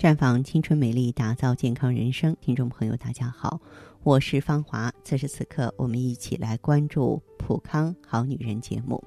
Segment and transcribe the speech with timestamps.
[0.00, 2.34] 绽放青春美丽，打造健康人生。
[2.40, 3.60] 听众朋友，大家好，
[4.02, 4.90] 我是芳华。
[5.04, 9.04] 此时此刻，我们一起来关注《普康好女人》节目。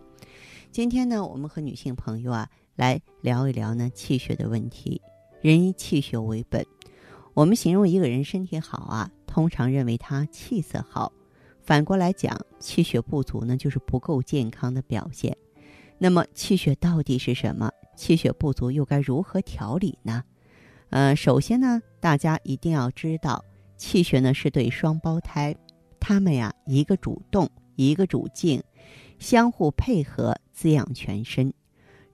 [0.69, 5.01] 今天呢，我们和女性朋友啊来聊一聊呢气血的问题。
[5.41, 6.63] 人以气血为本，
[7.33, 11.11] 我们形容一个人身体好啊，通常认为他气色好。
[11.63, 15.35] 反过来讲，气血不足呢，就是不够健康的表现。
[15.97, 17.71] 那么，气血到底是什么？
[17.95, 20.23] 气血不足又该如何调理呢？
[20.93, 23.43] 呃，首先呢，大家一定要知道，
[23.77, 25.55] 气血呢是对双胞胎，
[25.99, 28.61] 他们呀一个主动，一个主静，
[29.17, 31.51] 相互配合滋养全身。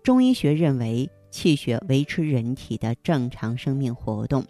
[0.02, 4.46] 中医学认为，气血维持人体的正常生命活动，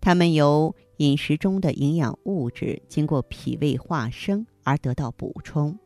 [0.00, 5.78] 它们由饮食中的营养物质经过脾胃化生而得到补充。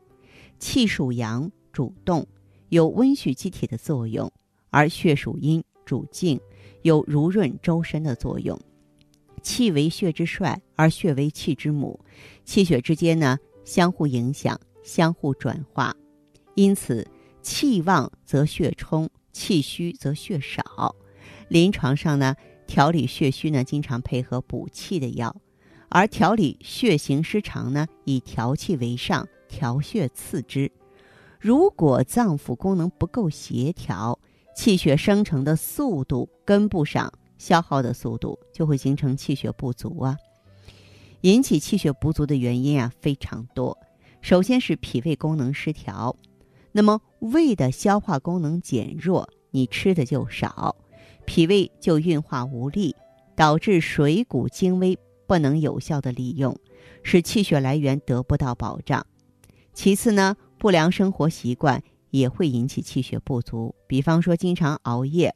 [0.57, 2.25] 气属阳，主动，
[2.69, 4.31] 有温煦机体的作用，
[4.69, 6.39] 而血属阴，主静。
[6.83, 8.59] 有濡润周身的作用，
[9.41, 11.99] 气为血之帅，而血为气之母，
[12.45, 15.95] 气血之间呢相互影响，相互转化，
[16.55, 17.07] 因此
[17.41, 20.95] 气旺则血充，气虚则血少。
[21.47, 22.35] 临床上呢，
[22.67, 25.35] 调理血虚呢，经常配合补气的药，
[25.89, 30.71] 而调理血行失常呢，以调气为上，调血次之。
[31.39, 34.17] 如果脏腑功能不够协调，
[34.55, 40.17] 气血生成的速度跟不上消耗的速度，就会形成气血不足啊。
[41.21, 43.77] 引起气血不足的原因啊非常多。
[44.21, 46.15] 首先是脾胃功能失调，
[46.71, 50.75] 那么胃的消化功能减弱，你吃的就少，
[51.25, 52.95] 脾胃就运化无力，
[53.35, 56.57] 导致水谷精微不能有效的利用，
[57.03, 59.05] 使气血来源得不到保障。
[59.73, 61.81] 其次呢，不良生活习惯。
[62.13, 65.33] 也会引起气血不足，比方说经常熬夜，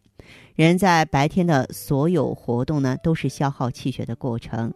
[0.53, 4.71] 人在白天的所有活动呢，都是消耗气血的过程，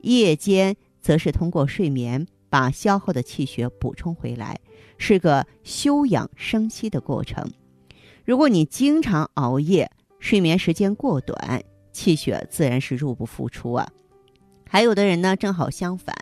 [0.00, 4.58] 夜间则是通过睡眠把消耗的气血补充回来，
[4.98, 7.48] 是个休养生息的过程。
[8.24, 11.62] 如果你经常熬夜，睡眠时间过短，
[11.92, 13.88] 气血自然是入不敷出啊。
[14.68, 16.16] 还有的人呢，正好相反，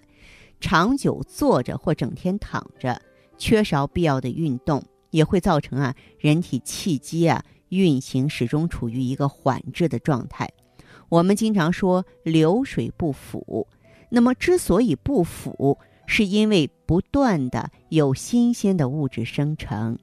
[0.60, 3.00] 长久坐着或整天躺着，
[3.38, 4.84] 缺少必要的运动。
[5.12, 10.50] 也会造成啊，人体气机啊运行始终处于一个缓滞的状态。
[11.08, 13.68] 我们经常说流水不腐，
[14.08, 19.98] 那么之所以不腐，是因为不断的有新鲜的物质生成。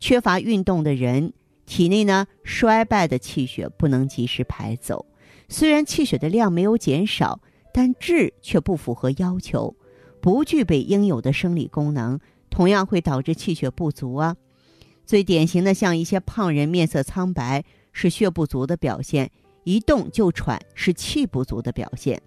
[0.00, 1.32] 缺乏运动的人，
[1.66, 5.06] 体内呢衰败的气血不能及时排走，
[5.48, 7.40] 虽然气血的量没有减少，
[7.72, 9.74] 但质却不符合要求，
[10.20, 12.18] 不具备应有的生理功能，
[12.50, 14.36] 同样会导致气血不足啊。
[15.06, 19.28] 最典型的，像一些胖人面色苍白，是血不足的表现；
[19.62, 22.20] 一动就喘，是气不足的表现。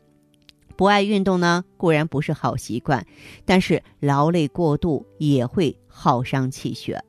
[0.78, 3.06] 不爱运动呢，固然不是好习惯，
[3.44, 7.04] 但是劳累过度也会耗伤气血。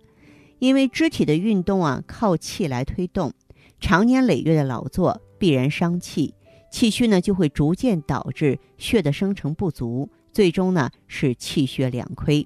[0.58, 3.32] 因为肢体的运动啊，靠气来推动，
[3.78, 6.34] 长年累月的劳作必然伤气，
[6.72, 12.44] 气虚呢就会逐渐导致血的生成不足，最终呢是气血两亏。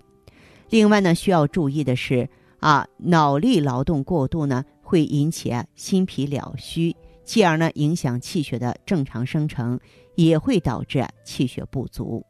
[0.69, 2.29] 另外呢，需要注意的是。
[2.65, 9.79] 啊，脑力劳动过度呢，会引起心脾两虚，继而呢影响气血的正常生成，
[10.15, 12.25] 也会导致气血不足。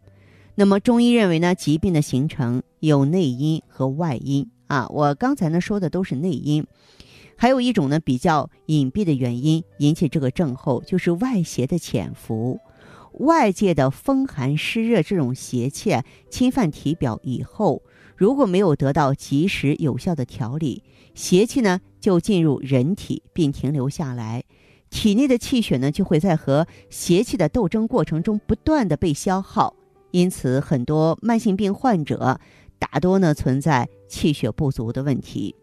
[0.57, 4.89] 那么中医认为呢，疾病的形成有内因和外因啊。
[4.89, 6.67] 我刚才呢说的都是内因，
[7.37, 12.59] 还有一种呢比较隐蔽的原因引起这个症候，就是外邪的潜伏。
[13.21, 15.97] 外界的风寒湿热这种邪气
[16.29, 17.83] 侵犯体表以后。
[18.17, 20.83] 如果没有得到及时有效的调理，
[21.15, 24.45] 邪气呢就进入人体并停留下来，
[24.91, 29.75] 体内的气血呢就会在和邪气的斗争过程中不断的被消耗，
[30.13, 32.41] 因此很多慢性病患者
[32.79, 35.55] 大多呢存在气血不足的问题。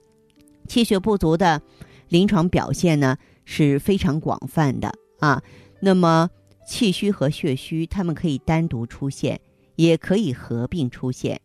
[0.68, 1.62] 气血不足的
[2.09, 5.42] 临床表现呢是非常广泛的啊。
[5.81, 6.30] 那么
[6.68, 9.39] 气虚和血虚，它们可以单独出现，
[9.75, 11.42] 也可以合并出现。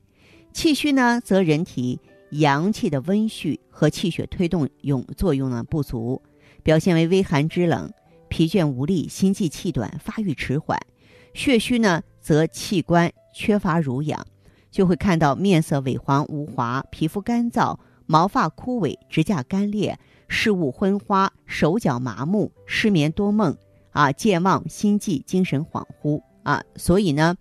[0.57, 2.01] 气虚呢，则人体
[2.31, 6.23] 阳气的温煦和气血推动用作用呢不足，
[6.63, 7.93] 表现为微寒肢冷、
[8.29, 10.79] 疲倦无力、心悸气短、发育迟缓；
[11.35, 14.27] 血虚呢，则器官缺乏濡养，
[14.71, 23.55] 就会看到面色萎黄无华、皮肤干燥、毛发枯萎、指甲干裂、视物昏花、手脚麻木、失眠多梦
[23.91, 26.65] 啊、健忘、心悸、精神恍惚啊。
[26.77, 27.37] 所以呢。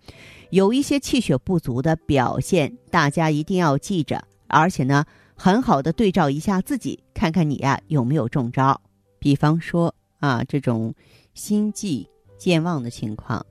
[0.50, 5.04] 有一些气血不足的表现，大家一定要记着，而且呢，
[5.34, 8.80] 很好的对照一下自己，看看你呀有没有中招。
[9.18, 10.94] 比方说啊，这种
[11.34, 12.08] 心悸、
[12.38, 13.44] 健忘的情况。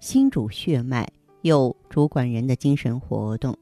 [0.00, 1.08] 心主血脉，
[1.42, 3.56] 又主管人的精神活动。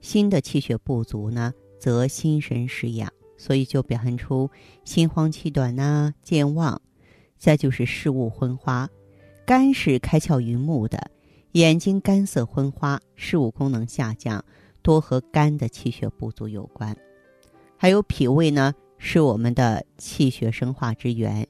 [0.00, 4.50] 心的气血不足呢，则心神失养，所以就表现出
[4.84, 6.80] 心慌气短呐、健忘。
[7.38, 8.88] 再就是视物昏花，
[9.46, 11.10] 肝是开窍于目的，
[11.54, 14.44] 眼睛干涩昏花，视物功能下降，
[14.82, 16.96] 多和肝的气血不足有关。
[17.76, 21.46] 还有脾胃呢，是我们的气血生化之源，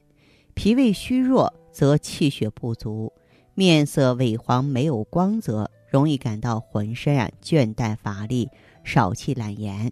[0.53, 3.11] 脾胃虚弱则气血不足。
[3.55, 8.47] 面色萎黄、没有光泽，容易感到浑身啊倦怠乏力、
[8.83, 9.91] 少气懒言。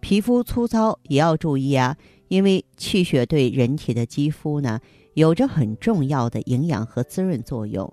[0.00, 1.96] 皮肤粗糙也要注意啊，
[2.28, 4.80] 因为气血对人体的肌肤呢
[5.14, 7.90] 有着很重要的营养和滋润作用。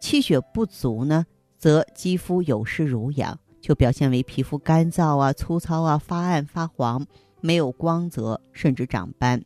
[0.00, 7.06] 气血不足呢，则肌肤有失濡养，就表现为皮肤干燥啊、粗糙啊、发暗发黄、
[7.40, 9.44] 没有光泽，甚至长斑。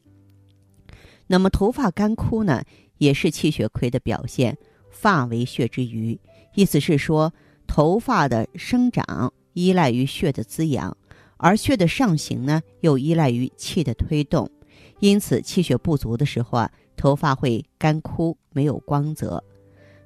[1.27, 2.63] 那么头发干枯呢，
[2.99, 4.59] 也是气血亏的表现。
[4.91, 6.21] 发为血之余，
[6.55, 7.33] 意思是说，
[7.67, 10.95] 头发的生长依赖于血的滋养，
[11.39, 14.49] 而血的上行呢，又依赖于气的推动。
[15.01, 19.43] 因此，气血不足的时候啊，头发会干枯，没有光泽。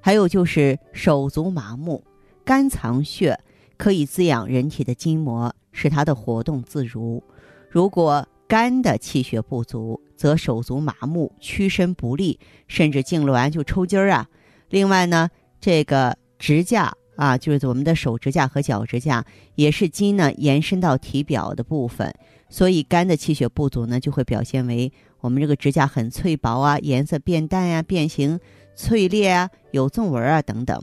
[0.07, 2.01] 还有就是手足麻木，
[2.45, 3.41] 肝藏血，
[3.77, 7.21] 可以滋养人体的筋膜，使它的活动自如。
[7.69, 12.39] 如果肝的气血不足，则手足麻木，屈伸不利，
[12.69, 14.29] 甚至痉挛就抽筋儿啊。
[14.69, 15.29] 另外呢，
[15.61, 19.25] 这个指甲啊，就是我们的手指甲和脚指甲，
[19.55, 22.15] 也是筋呢延伸到体表的部分，
[22.49, 28.39] 所以肝的气血不足呢，就会表现为我们这个指甲很脆薄啊，颜色变淡呀，变形、
[28.75, 30.81] 脆裂啊，有纵纹啊等等。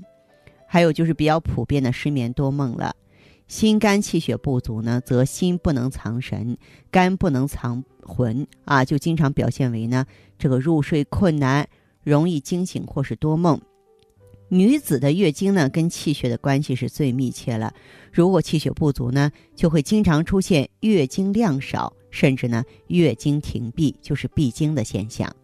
[0.68, 2.96] 还有就是比较普遍的失眠多梦了。
[3.48, 6.58] 心肝气血不足呢，则心不能藏神，
[6.90, 10.06] 肝不能藏魂啊，就经常表现为呢
[10.40, 11.68] 这个入睡困难，
[12.04, 13.62] 容易惊醒或是多梦。
[14.54, 17.74] 女子的月经呢，跟气血的关系是最密切了。
[18.12, 25.36] 如果气血不足呢，就会经常出现月经量少，甚至呢月经停闭，就是闭经的现象。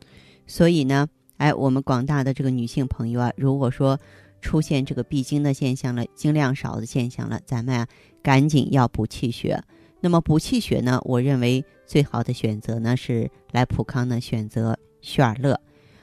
[0.45, 1.07] 所以呢，
[1.37, 3.99] 哎，我们广大的这个女性朋友啊，如果说
[4.41, 7.87] 出现这个闭经的现象了，经量少的现象了，咱们啊
[8.21, 9.59] 赶紧要补气血。
[10.01, 15.59] 那么补气血呢，我认为最好的选择呢是来普康呢选择血尔乐。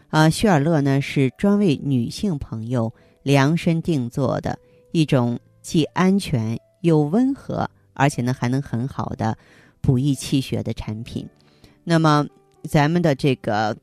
[0.08, 2.92] 啊，血尔乐呢是专为女性朋友
[3.22, 4.56] 量身定做的
[4.92, 9.36] 一种既安全又温和，而且呢还能很好的
[9.80, 11.28] 补益气血的产品。
[11.82, 12.24] 那么
[12.62, 13.76] 咱们的这个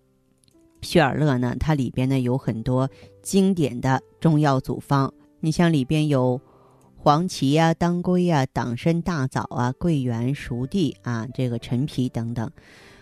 [0.82, 2.90] 血尔乐呢，它里边呢有很多
[3.22, 6.40] 经典的中药组方，你像里边有
[6.96, 12.50] 黄芪呀、当归呀、党参、大枣啊、桂圆、熟地啊、这个陈皮等等，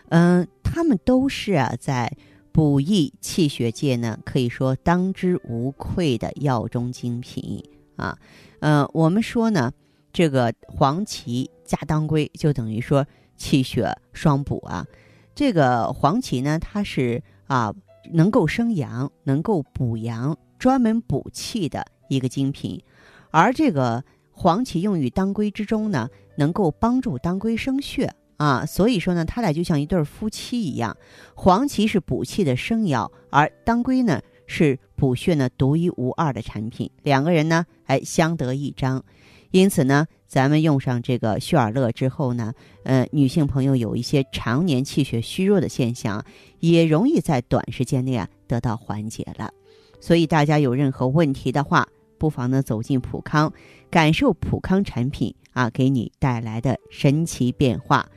[0.10, 2.12] 嗯，它们都是啊在。
[2.52, 7.64] 补益气血界呢，可以说当之无愧的药中精品
[7.96, 8.18] 啊。
[8.60, 9.72] 呃，我们说呢，
[10.12, 13.06] 这个黄芪加当归就等于说
[13.38, 14.86] 气血双补啊。
[15.34, 17.74] 这个黄芪呢，它是啊
[18.12, 22.84] 能够生阳、能够补阳、专门补气的一个精品，
[23.32, 28.14] 而这个黄芪用于当归之中呢，能够帮助当归生血。
[28.42, 30.98] 啊，所以说呢，他俩就像一对夫妻一样。
[31.36, 36.90] 黄芪是补气的生药，而当归呢是补血呢独一无二的产品。
[37.04, 39.04] 两个人呢，哎，相得益彰。
[39.52, 42.52] 因此呢，咱们用上这个血尔乐之后呢，
[42.84, 46.26] 呃，女性朋友有一些常年气血虚弱的现象，
[46.62, 49.52] 也容易在短时间内啊得到缓解了。
[50.00, 51.88] 所以大家有任何问题的话，
[52.22, 53.52] 不妨呢走进普康，
[53.90, 58.08] 感受普康产品啊给你带来的神奇变化。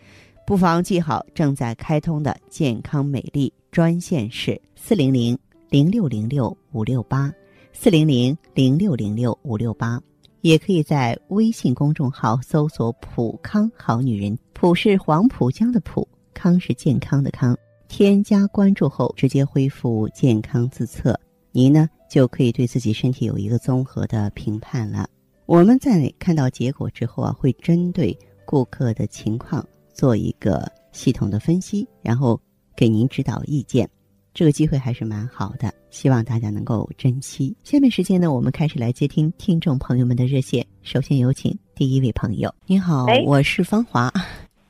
[0.46, 5.38] 不妨记好正在开通的健康美丽专线是四零零
[5.70, 7.32] 零六零六五六八，
[7.72, 9.98] 四零零零六零六五六八，
[10.42, 17.56] 也可以在微信公众号搜索“普康好女人”，普是黄浦江的普，康是健康的康。
[17.88, 21.18] 添加关注后，直接恢复健康自测，
[21.52, 25.08] 您呢就可以对自己身体有一个综合的评判了。
[25.46, 29.66] 我们在看到结果之后啊，会针对顾客的情况。
[29.96, 32.40] 做一个系统的分析，然后
[32.74, 33.88] 给您指导意见，
[34.34, 37.56] 这个机会还是蛮好的，希望大家能够珍惜。
[37.62, 40.66] 下面时间呢，我们开始来接听听众朋友们的热线。
[40.82, 44.12] 首先有请第一位朋友，您好，我是芳华。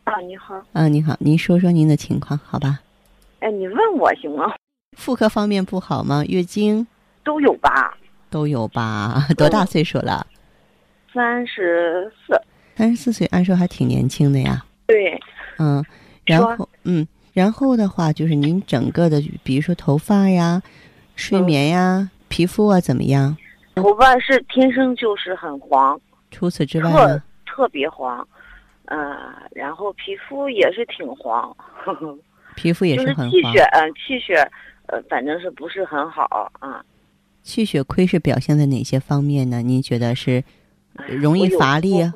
[0.05, 0.63] 啊，你好。
[0.75, 2.83] 啊，你好，您说说您的情况，好吧？
[3.39, 4.45] 哎，你问我行吗？
[4.99, 6.23] 妇科方面不好吗？
[6.27, 6.87] 月经
[7.25, 7.97] 都有吧？
[8.31, 9.27] 都有吧？
[9.37, 10.27] 多大岁数了？
[11.13, 12.41] 三十四。
[12.77, 14.65] 三十四岁，按说还挺年轻的呀。
[14.87, 15.19] 对，
[15.59, 15.85] 嗯，
[16.25, 20.61] 然后嗯，然后的话就是您整个的，比如说头发呀，
[21.15, 23.37] 睡眠呀、皮肤啊怎么样？
[23.77, 26.01] 头发是天生就是很黄，
[26.33, 27.23] 除此之外特呢？
[27.47, 28.27] 特别黄，
[28.87, 29.17] 呃，
[29.53, 32.19] 然后皮肤也是挺黄，呵呵
[32.57, 33.63] 皮肤也是很黄气血，。
[33.73, 34.35] 嗯、气血，
[34.87, 36.85] 呃，反正是不是很好啊？
[37.45, 39.63] 气血亏是表现在哪些方面呢？
[39.63, 40.43] 您觉得是
[40.97, 42.13] 哎容易乏力啊？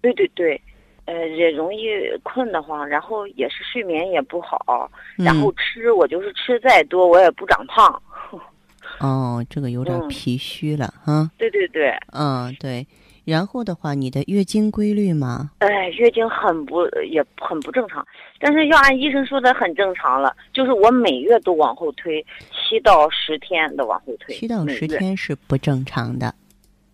[0.00, 0.58] 对对对，
[1.04, 1.88] 呃，也容易
[2.22, 8.00] 困得慌，然后也是睡眠也不好，然后嗯，吃我就是吃再多我也不长胖。
[9.00, 11.30] 哦，这个有点嗯脾虚了哈。
[11.36, 12.86] 对对对，嗯，对。
[13.28, 15.50] 然后的话，你的月经规律吗？
[15.58, 18.02] 哎，月经很不也很不正常，
[18.40, 26.34] 但是要按医生说的很正常了，就是我每月都往后推七到十天的往后推，七到十，天是不正常的。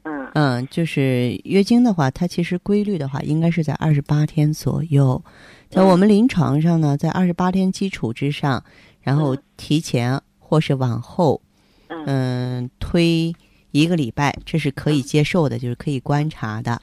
[0.02, 5.22] 嗯嗯，就是月经的话，它其实规律的话，应该是在二十八天左右。
[5.70, 8.64] 在嗯我们临床上呢，在二十八天基础之上，
[9.00, 11.40] 然后嗯提前或是往后，
[11.86, 13.32] 嗯嗯，推
[13.74, 16.80] 一个礼拜，这是可以接受的，就是可以观察的。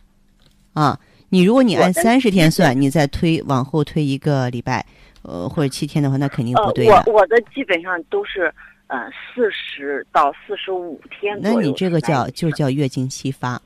[0.73, 4.85] 啊，你如果你按三十天算，你再推往后推一个礼拜，
[5.21, 7.03] 呃，或者七天的话，那肯定呃不对的。
[7.07, 8.53] 我我的基本上都是
[8.87, 13.61] 呃四十到四十五天那你这个叫就叫月经稀发。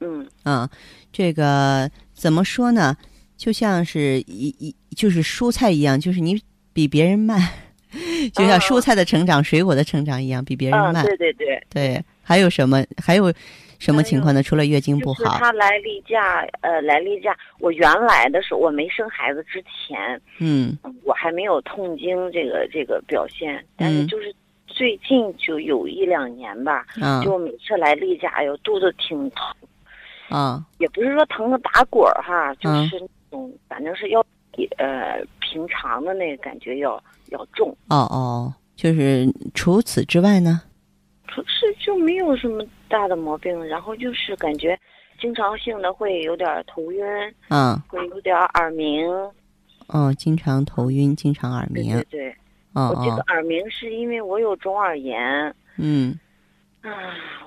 [0.00, 0.68] 嗯啊，
[1.10, 2.94] 这个怎么说呢？
[3.38, 6.38] 就像是一一就是蔬菜一样，就是你
[6.74, 7.40] 比别人慢，
[8.34, 11.04] 就像蔬菜的成长、水果的成长一样，比别人嗯，慢。
[11.04, 12.84] 对对对，对，还有什么？
[13.00, 13.32] 还有
[13.78, 14.42] 什么情况呢？
[14.42, 20.76] 除了月经不好，就是他来例假，呃，来例假，我原来的时候我没生孩子之前，嗯。
[20.82, 24.08] 嗯我还没有痛经这个这个表现，但是嗯。
[24.08, 24.34] 就是
[24.66, 29.54] 最近就有一两年吧，啊就每次来例假，哎呦，肚子挺疼，
[30.28, 32.88] 啊也不是说疼的打滚儿哈，就嗯。
[32.88, 40.62] 是那种，反正是要比呃平常的那个感觉要要重，哦哦，就是除此之外呢？
[41.36, 44.78] 可是就没有什么大的毛病，然后就是感觉
[45.20, 47.04] 经常性的会有点头晕，
[47.50, 49.06] 嗯会有点耳鸣，
[49.88, 52.20] 哦，经常头晕，经常耳鸣对对。
[52.20, 52.36] 对，
[52.72, 56.18] 哦我这个哦，耳鸣是因为我有中耳炎，嗯
[56.80, 56.90] 啊，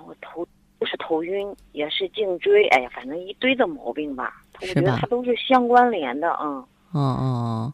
[0.06, 6.64] 我头不是头晕，也是颈椎，哎呀，反正一堆的毛病吧，我是吧觉得它都是相关联的，嗯。
[6.92, 7.74] 哦哦，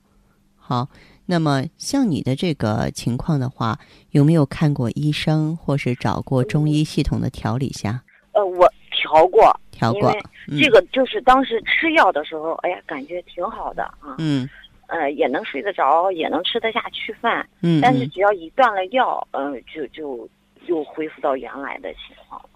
[0.58, 0.88] 好。
[1.26, 3.78] 那么像你的这个情况的话，
[4.12, 8.04] 有没有看过医生，或是找过中医系统的调理下？
[8.34, 10.12] 呃，我调过，调过
[10.60, 14.50] 这个就是当时吃药的时候，哎呀，感觉挺好的啊，嗯。
[14.88, 17.82] 呃，也能睡得着，也能吃得下去饭，嗯，嗯。
[17.82, 20.30] 但是只要一断了药，嗯、就就
[20.68, 22.50] 又恢复到原来的情况了。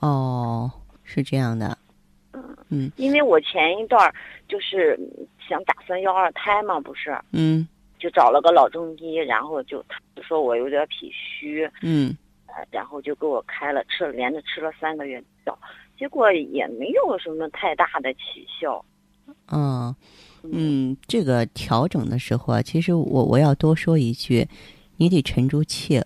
[0.00, 0.70] 哦，
[1.02, 1.76] 是这样的，
[2.70, 2.90] 嗯。
[2.96, 4.14] 因为我前一段儿
[4.48, 4.98] 就是
[5.46, 7.68] 想打算要二胎嘛，不是，嗯
[8.04, 12.14] 就找了个老中医，然后就他就说我有点脾虚，嗯。
[12.48, 15.58] 呃，然后就给我开了吃了连着吃了三个月药，
[15.98, 18.84] 结果也没有什么太大的起效。
[19.48, 19.96] 哦，
[20.42, 24.46] 嗯，这个调整的时候啊，其实我我要多说一句，
[24.98, 26.04] 你得沉住气，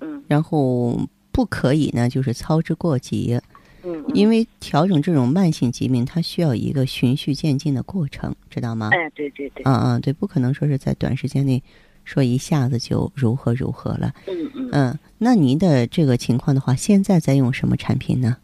[0.00, 0.22] 嗯。
[0.28, 0.96] 然后
[1.32, 3.38] 不可以呢，就是操之过急，
[3.84, 8.90] 嗯，因为调整这种慢性疾病，它需要一个循序渐进的过程，知道吗？
[8.92, 11.62] 哎，对对对，嗯嗯，对，不可能说是在短时间内
[12.04, 14.12] 说一下子就如何如何了。
[14.26, 18.36] 嗯嗯，嗯，那您的这个情况的话，现在在用什么产品呢？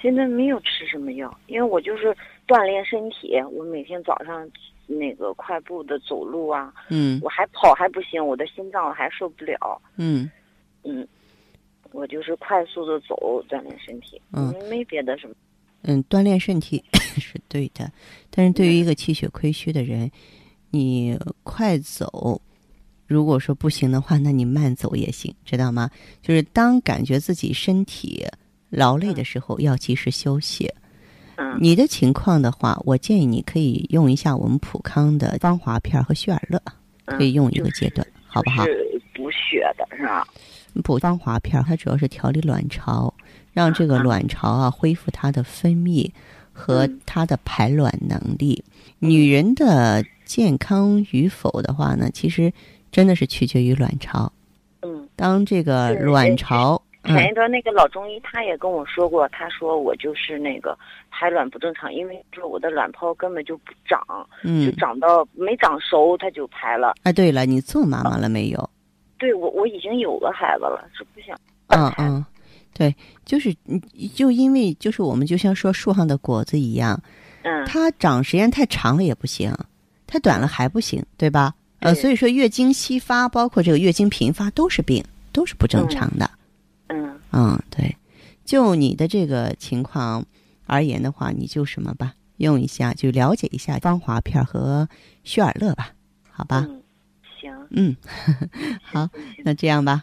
[0.00, 2.14] 现在没有吃什么药，因为我就是
[2.46, 4.46] 锻炼身体，我每天早上
[4.86, 7.18] 那个快步的走路啊，嗯。
[7.22, 10.30] 我还跑还不行，我的心脏还受不了，嗯。
[10.86, 11.08] 嗯，
[11.94, 13.14] 我就是快速的走
[13.48, 15.34] 锻炼身体，嗯，没别的什么，
[15.82, 17.90] 嗯，锻炼身体 是对的，
[18.30, 20.10] 但是对于一个气血亏虚的人，
[20.70, 22.40] 你快走，
[23.06, 25.88] 如果说不行的话，那你慢走也行，知道吗？
[26.20, 28.26] 就是当感觉自己身体
[28.70, 30.66] 劳累的时候，要及时休息。
[31.36, 36.60] 嗯你的情况的话，我建议你可以用一下我们普康的芳华片和血尔乐，
[37.06, 38.64] 嗯，可以用一个阶段，好不好？
[38.64, 40.26] 是补血的是吧？
[40.82, 43.12] 补芳华片它主要是调理卵巢，
[43.52, 46.10] 让这个卵巢啊恢复它的分泌
[46.52, 48.62] 和嗯它的排卵能力。
[48.98, 52.52] 女人的健康与否的话呢，其实
[52.90, 54.32] 真的是取决于卵巢。
[54.82, 60.76] 嗯，当这个卵巢，嗯前一段那个老中医他也跟我说过，他说我就是那个
[61.10, 64.00] 排卵不正常，因为说我的卵泡根本就不长，
[64.42, 66.94] 就嗯，长到没长熟它就排了。
[67.02, 68.70] 哎，对了，你做妈妈了没有？
[69.18, 72.24] 对我我已经有个孩子了，是不想嗯嗯，
[72.72, 72.94] 对，
[73.24, 73.80] 就是嗯
[74.14, 77.00] 就因为就是我们就像说树上的果子一样，
[77.42, 79.54] 嗯它长时间太长了也不行，
[80.06, 81.54] 太短了还不行，对吧？
[81.80, 85.04] 呃，所以说月经稀发，包括这个月经频发都是病。
[85.34, 86.30] 都是不正常的。
[86.86, 87.96] 嗯嗯，对。
[88.44, 90.24] 就你的这个情况
[90.64, 94.88] 而言的话，你就什么吧，用一下，就了解一下芳华片和
[95.24, 95.90] 旭尔乐吧，
[96.30, 96.64] 好吧？
[96.70, 96.80] 嗯，
[97.44, 97.94] 行，嗯，
[98.82, 99.06] 好，
[99.44, 100.02] 那这样吧。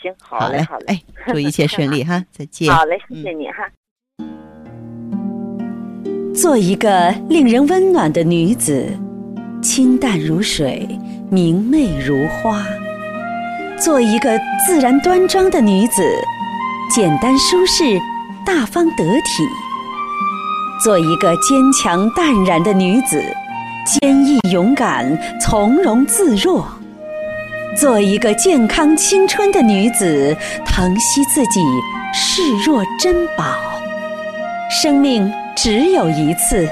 [0.00, 1.02] 行，好嘞，好嘞，哎，
[1.32, 2.72] 祝一切顺利 哈，再见。
[2.72, 3.68] 好嘞，谢谢你哈。
[6.32, 8.86] 做一个令人温暖的女子，
[9.60, 10.86] 清淡如水，
[11.28, 12.62] 明媚如花；
[13.82, 16.02] 做一个自然端庄的女子，
[16.94, 17.98] 简单舒适，
[18.44, 19.42] 大方得体；
[20.84, 23.20] 做一个坚强淡然的女子，
[24.00, 26.62] 坚毅勇敢，从容自若；
[27.76, 31.60] 做一个健康青春的女子，疼惜自己，
[32.12, 33.44] 视若珍宝。
[34.70, 35.30] 生命。
[35.58, 36.68] 只有一次，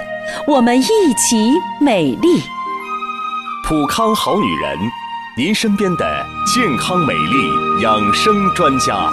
[0.47, 0.85] 我们一
[1.17, 2.43] 起美丽。
[3.67, 4.79] 普康好女人，
[5.39, 9.11] 您身边的健康美丽养生专家。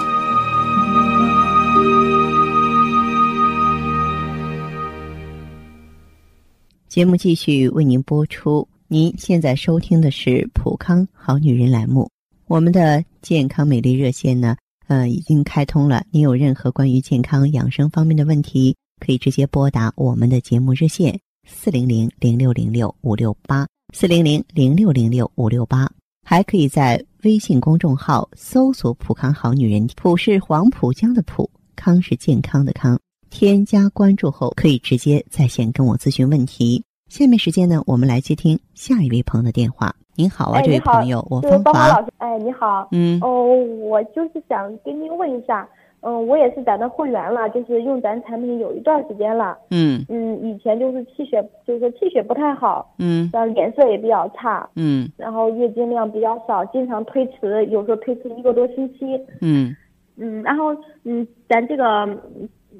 [6.86, 8.68] 节目继续为您播出。
[8.92, 12.10] 您现在收听的是普康好女人栏目。
[12.46, 14.54] 我们的健康美丽热线呢，
[14.86, 16.04] 呃，已经开通了。
[16.10, 18.76] 您有任何关于健康养生方面的问题？
[19.00, 21.18] 可以直接拨打我们的节目热线
[21.48, 25.90] 四零零零六零六五六八四零零零六零六五六八，
[26.22, 33.00] 还可以在微信公众号搜索“普康好女人”，普是黄浦江的浦，康是健康的康。
[33.30, 36.84] 添加关注后，可以直接在线跟我咨询问题。
[37.12, 39.94] 下面时间呢，我们来接听下一位朋友的电话。
[40.16, 41.88] 您好啊，这位朋友，我芳华。
[41.88, 42.88] 老师，哎，你好。
[42.90, 43.20] 嗯。
[43.20, 45.68] 哦，我就是想跟您问一下。
[46.00, 49.58] 嗯，我也是咱的会员了，就是用咱产品有一段时间了。
[49.70, 52.94] 嗯嗯，以前就是气血，就是气血不太好。
[52.98, 54.66] 嗯，然后脸色也比较差。
[54.76, 59.20] 嗯，然后月经量比较少，经常推迟，有时候推迟一个多星期。
[59.42, 59.76] 嗯
[60.16, 62.08] 嗯，然后嗯，咱这个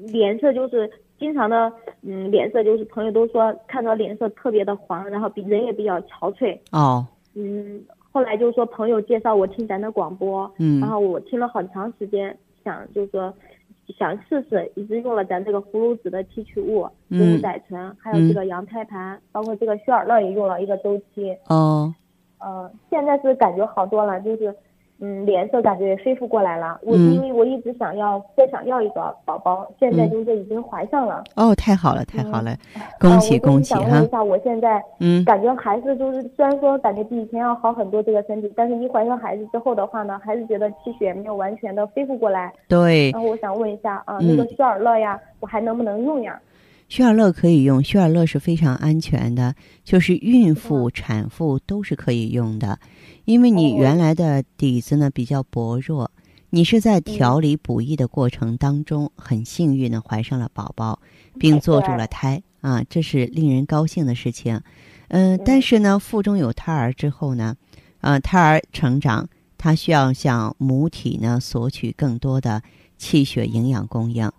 [0.07, 0.89] 脸色就是
[1.23, 6.59] 经常的，嗯，脸色就是朋友都说看到脸色特别的黄，然后比人也比较憔悴。
[6.73, 7.07] 哦。
[7.33, 7.81] 嗯，
[8.11, 10.51] 后来就是说朋友介绍我听咱的广播。
[10.59, 10.81] 嗯。
[10.81, 12.37] 然后我听了很长时间。
[12.61, 13.33] 想就是说，
[13.97, 21.33] 想试试，一直用了咱这个葫芦籽的提取物、植物甾醇，还有这个羊胎盘，包括这个血尔乐也用了一个周期。
[21.47, 21.93] 哦。
[22.39, 24.53] 呃，现在是感觉好多了，就是。
[25.05, 26.79] 嗯，脸色感觉也恢复过来了。
[26.81, 31.21] 我因为我一直想要再想要一个宝宝，现在就是已经怀上了。
[31.35, 32.55] 哦，太好了，太好了，
[33.01, 33.81] 恭喜恭喜哈！
[33.81, 42.53] 我想问一下，我现在嗯，感觉孩子就是虽然说感觉比以前要好很多这个身体，但是一怀上孩子之后的话呢，还是觉得气血没有完全的恢复过来。
[42.69, 43.11] 对。
[43.11, 46.39] 然后我想问一下啊，那个血尔乐呀，我还能不能用呀？
[46.87, 52.77] 血尔乐可以用，血尔乐是非常安全的，就是孕妇、产妇都是可以用的。
[53.25, 56.11] 因为你原来的底子呢比较薄弱，
[56.49, 60.99] 你是在调理补益的过程当中很幸运的怀上了宝宝，
[61.39, 64.59] 并做住了胎啊，这是令人高兴的事情。
[65.07, 67.55] 嗯，但是呢，腹中有胎儿之后呢，
[68.01, 72.61] 呃，胎儿成长，它需要向母体呢索取更多的
[72.97, 74.29] 气血营养供应。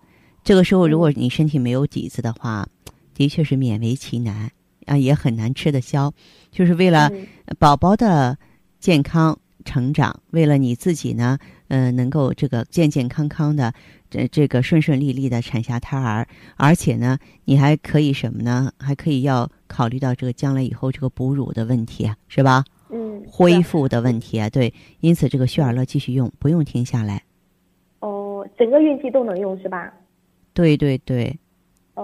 [0.43, 2.67] 这个时候，如果你身体没有底子的话，
[3.15, 4.51] 的确是勉为其难
[4.85, 6.13] 啊，也很难吃得消。
[6.51, 7.11] 就是为了
[7.57, 8.37] 宝宝的。
[8.79, 11.37] 健康成长，为了你自己呢，
[11.69, 13.73] 嗯，能够这个健健康康的，
[14.09, 18.71] 这这个顺顺利利的产下胎儿，而且呢，你还可以什么呢？
[18.79, 22.63] 还可以要考虑到这个将来以后这个哺乳的问题，是吧？
[22.89, 23.23] 嗯。
[23.27, 27.23] 恢复的问题啊，对，因此这个旭尔乐继续用，不用停下来。
[28.01, 29.91] 哦，整个孕期都能用是吧？
[30.53, 31.35] 对对对，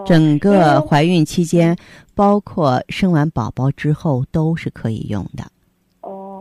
[0.06, 1.78] 整个怀孕期间，
[2.16, 5.46] 包括生完宝宝之后，都是可以用的。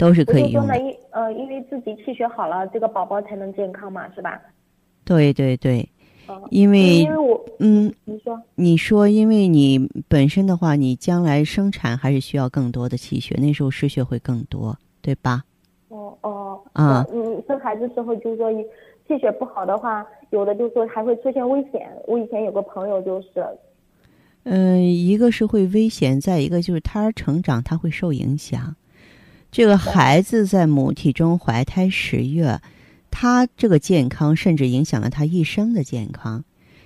[0.00, 0.76] 都是可以用的。
[0.78, 4.40] 因呃，因为自己气血好了，这个宝宝才能健康嘛，是吧？
[5.04, 5.88] 对对对，
[6.50, 15.42] 因为因为我嗯，你说你说，因为你本身的话，你将来生产还是需要更多的气血，那时候失血会更多，对吧？
[15.88, 18.52] 哦哦啊，你生孩子时候就是说
[19.08, 21.90] 气血不好的话，有的就是说还会出现危险。
[22.06, 23.44] 我以前有个朋友就是，
[24.44, 28.76] 嗯，一个是会危险，再一个就是胎儿成长他会受影响。
[29.50, 32.60] 这个孩子在母体中怀胎十月，
[33.10, 36.44] 他这个健康甚至影响了他一生的健康。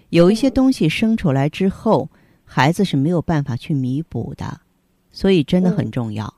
[0.08, 2.08] 有一些东西生出来之后，
[2.44, 4.60] 孩子是没有办法去弥补的，
[5.12, 6.32] 所以真的很重要。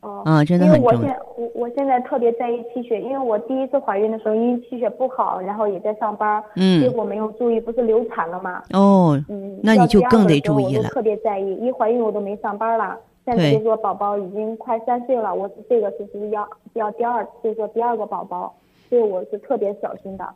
[0.00, 0.94] 哦，啊，真的很重要。
[0.94, 8.62] 因为我现我我现在特别在意气血，因为我第一次怀孕的时候，因为气血不好，然后也在上班，嗯，结果没有注意，不是流产了吗？
[8.72, 10.88] 哦，嗯，那你就更得注意了。
[10.90, 12.96] 特别在意，一怀孕我都没上班了。
[13.28, 18.54] 现在就说宝宝已经快三岁了，我这个就是要要第二，就是说第二个宝宝。
[18.88, 20.26] 所以我是特别小心的。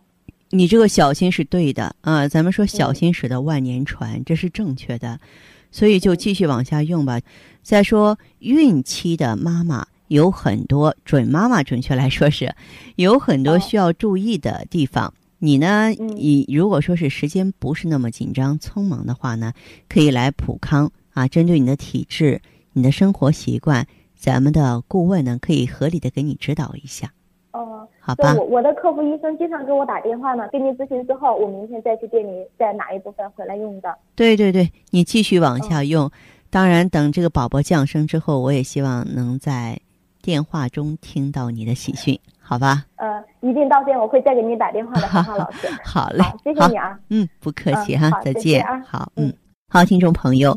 [0.51, 5.19] 你这个小心是对的啊，咱们说小心驶得万年船，这是正确的，
[5.71, 7.19] 所以就继续往下用吧。
[7.63, 12.55] 再说孕期的妈妈有很多准妈妈，准确来说是
[12.97, 15.15] 有很多需要注意的地方。
[15.39, 19.55] 你呢，你如果说是时间不是那么紧张、匆忙的话呢，
[19.89, 27.11] 可以来普康啊，针对你的体质、你的生活习惯，咱们的顾问呢可以合理的给你指导一下。
[27.53, 28.35] 哦，好吧。
[28.35, 33.95] 我我的客服医生经常给我打电话呢，跟您咨询之后，我明天再去店里再拿一部分回来用的。
[34.15, 36.11] 对对对，你继续往下用。
[36.49, 39.79] 当然，等这个宝宝降生之后，我也希望能在
[40.23, 42.85] 电话中听到你的喜讯， 好吧？
[42.97, 45.67] 呃，一定到店我会再给您打电话的，好好老师。
[45.85, 46.99] 好嘞，谢谢你啊。
[47.11, 48.83] 嗯，不客气哈，再见啊。
[48.87, 49.33] 好，嗯，
[49.69, 50.57] 好，听众朋友，